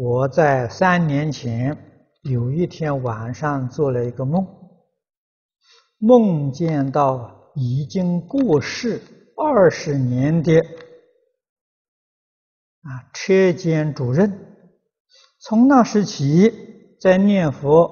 [0.00, 1.76] 我在三年前
[2.22, 4.46] 有一天晚上做了一个梦，
[5.98, 9.02] 梦见到已经过世
[9.36, 10.56] 二十年的
[12.82, 14.32] 啊车间主任，
[15.40, 17.90] 从那时起在念佛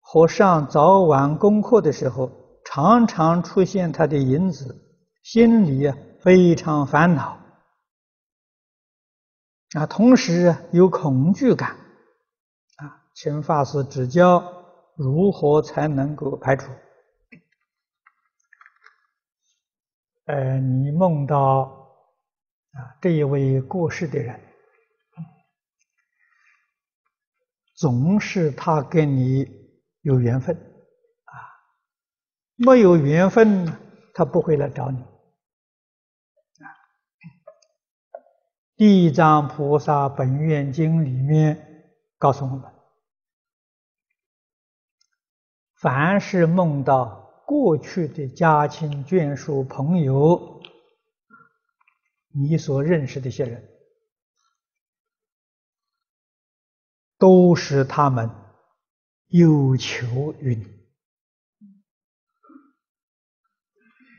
[0.00, 2.30] 和上早晚功课的时候，
[2.62, 4.76] 常常出现他的影子，
[5.22, 5.90] 心里
[6.20, 7.39] 非常烦恼。
[9.72, 11.76] 啊，同时有恐惧感，
[12.76, 14.42] 啊，请法师指教
[14.96, 16.72] 如何才能够排除？
[20.24, 21.88] 呃，你梦到
[22.72, 24.40] 啊这一位过世的人，
[27.74, 29.46] 总是他跟你
[30.02, 31.34] 有缘分，啊，
[32.56, 33.72] 没有缘分
[34.14, 34.98] 他不会来找你。
[38.80, 42.62] 《地藏菩萨本愿经》里面告诉我们：
[45.74, 50.62] 凡是梦到过去的家亲眷属、朋友，
[52.28, 53.68] 你所认识的一些人，
[57.18, 58.30] 都是他们
[59.26, 60.64] 有求于你，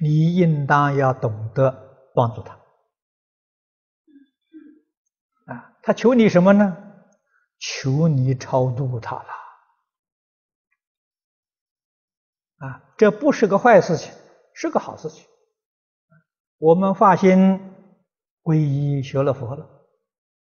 [0.08, 2.61] 你应当要懂得帮助他。
[5.82, 6.78] 他求你什么呢？
[7.60, 9.28] 求你超度他了。
[12.58, 14.12] 啊，这不是个坏事情，
[14.54, 15.26] 是个好事情。
[16.58, 17.60] 我们发心
[18.44, 19.68] 皈依学了佛了，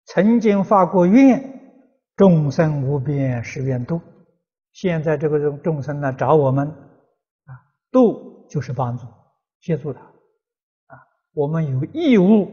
[0.05, 1.83] 曾经发过愿，
[2.17, 4.01] 众生无边誓愿度。
[4.73, 7.51] 现在这个众众生呢，找我们，啊，
[7.91, 9.07] 度就是帮助，
[9.59, 10.01] 协助他。
[10.01, 12.49] 啊，我们有义务，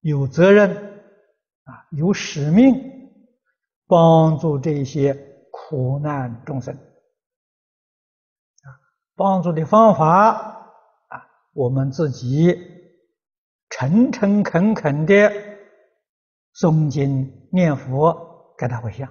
[0.00, 0.85] 有责任。
[1.96, 3.10] 有使命
[3.86, 5.14] 帮助这些
[5.50, 8.68] 苦难众生啊，
[9.14, 10.28] 帮助的方法
[11.08, 12.54] 啊，我们自己
[13.70, 15.32] 诚诚恳恳的
[16.54, 19.08] 诵经念佛，给他回向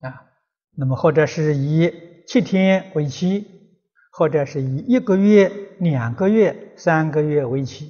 [0.00, 0.30] 啊，
[0.72, 3.61] 那么或者是以七天为期。
[4.14, 7.86] 或者是以一个月、两个月、三个月为期，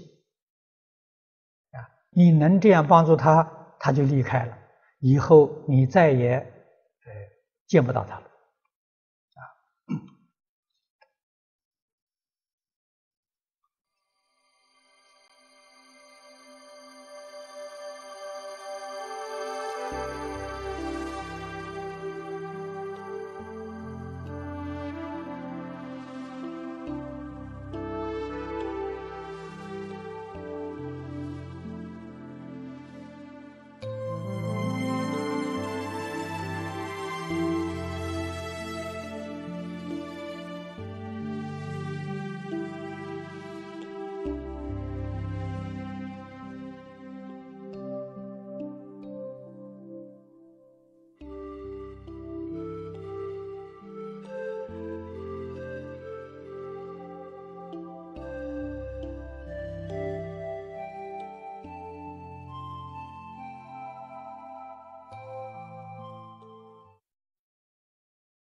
[1.73, 3.43] 啊，你能这样帮助他，
[3.81, 4.57] 他就离开了，
[5.01, 6.47] 以后你再也
[7.67, 8.32] 见不到他了。